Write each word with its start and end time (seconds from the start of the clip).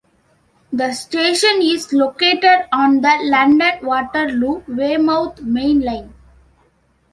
The 0.73 0.93
station 0.93 1.61
is 1.61 1.93
located 1.93 2.65
on 2.71 3.01
the 3.01 3.17
London 3.21 3.85
Waterloo-Weymouth 3.85 5.43
main 5.43 5.81
line. 5.81 6.11